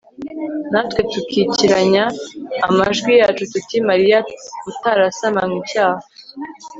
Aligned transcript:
natwe 0.71 1.01
tukikiranya 1.11 2.03
amajwi 2.67 3.11
yacu 3.21 3.43
tuti 3.53 3.75
mariya 3.89 4.19
utarasamanywe 4.69 5.57
icyaha 5.63 6.03